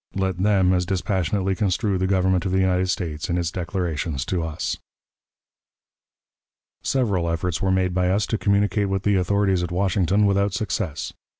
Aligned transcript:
Let 0.15 0.39
them 0.39 0.73
as 0.73 0.87
dispassionately 0.87 1.53
construe 1.53 1.99
the 1.99 2.07
Government 2.07 2.43
of 2.43 2.51
the 2.51 2.57
United 2.59 2.89
States 2.89 3.29
in 3.29 3.37
its 3.37 3.51
declarations 3.51 4.25
to 4.25 4.41
us. 4.41 4.75
Several 6.81 7.29
efforts 7.29 7.61
were 7.61 7.69
made 7.69 7.93
by 7.93 8.09
us 8.09 8.25
to 8.25 8.39
communicate 8.39 8.89
with 8.89 9.03
the 9.03 9.13
authorities 9.15 9.61
at 9.61 9.71
Washington 9.71 10.25
without 10.25 10.55
success. 10.55 11.13